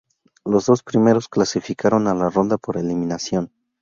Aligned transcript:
Los 0.45 0.65
dos 0.65 0.81
primeros 0.81 1.27
clasificaron 1.29 2.07
a 2.07 2.15
la 2.15 2.31
ronda 2.31 2.57
por 2.57 2.75
eliminación. 2.77 3.51